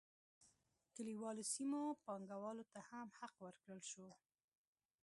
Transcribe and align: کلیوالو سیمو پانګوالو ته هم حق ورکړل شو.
کلیوالو 0.95 1.43
سیمو 1.53 1.81
پانګوالو 2.03 2.65
ته 2.71 2.79
هم 2.89 3.07
حق 3.19 3.35
ورکړل 3.45 3.81
شو. 3.91 4.07